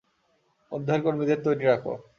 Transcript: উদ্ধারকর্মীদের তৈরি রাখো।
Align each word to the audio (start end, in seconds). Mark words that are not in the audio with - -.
উদ্ধারকর্মীদের 0.71 1.39
তৈরি 1.45 1.63
রাখো। 1.65 1.93